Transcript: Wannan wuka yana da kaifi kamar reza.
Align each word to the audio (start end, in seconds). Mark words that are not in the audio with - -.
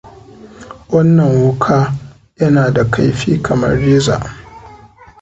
Wannan 0.89 1.31
wuka 1.35 1.93
yana 2.39 2.71
da 2.71 2.85
kaifi 2.85 3.39
kamar 3.41 3.77
reza. 3.81 4.21